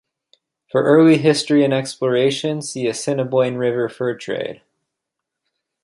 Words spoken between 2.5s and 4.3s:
see Assiniboine River fur